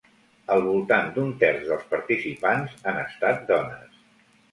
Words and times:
Al 0.53 0.61
voltant 0.67 1.09
d'un 1.17 1.29
terç 1.43 1.67
dels 1.67 1.83
participants 1.91 2.73
han 2.93 2.97
estat 3.03 3.45
dones. 3.53 4.01